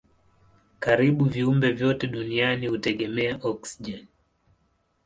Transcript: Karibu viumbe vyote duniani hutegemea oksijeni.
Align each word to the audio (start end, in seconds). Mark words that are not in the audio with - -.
Karibu 0.83 1.25
viumbe 1.25 1.71
vyote 1.71 2.07
duniani 2.07 2.67
hutegemea 2.67 3.39
oksijeni. 3.49 4.07